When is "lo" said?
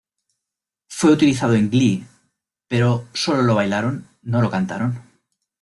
3.43-3.53, 4.41-4.49